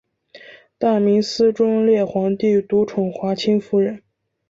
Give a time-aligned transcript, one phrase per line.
[0.79, 4.01] 大明思宗烈皇帝独宠华清夫人。